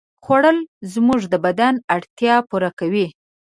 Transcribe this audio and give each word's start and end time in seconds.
خوړل 0.23 0.59
زموږ 0.93 1.21
د 1.33 1.35
بدن 1.45 1.73
اړتیا 1.95 2.35
پوره 2.49 2.71
کوي 2.79 3.07